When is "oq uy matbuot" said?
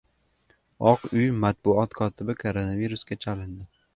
0.91-1.91